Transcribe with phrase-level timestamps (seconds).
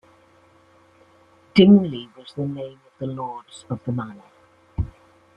[1.53, 4.23] Dingley was the name of the lords of the manor.